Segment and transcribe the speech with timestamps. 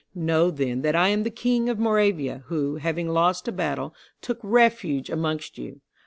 [0.15, 4.39] Know then that I am the King of Moravia, who, having lost a battle, took
[4.41, 5.81] refuge amongst you.